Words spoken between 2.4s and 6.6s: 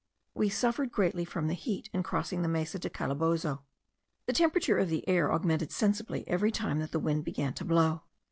the Mesa de Calabozo. The temperature of the air augmented sensibly every